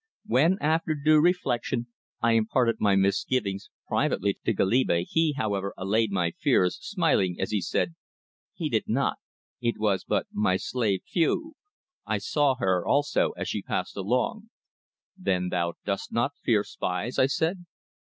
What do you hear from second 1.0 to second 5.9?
reflection, I imparted my misgivings privately to Goliba, he, however,